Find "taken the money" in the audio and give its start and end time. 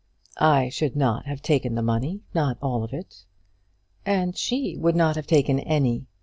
1.43-2.21